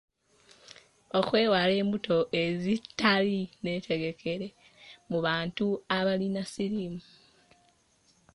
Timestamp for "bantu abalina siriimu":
5.25-7.01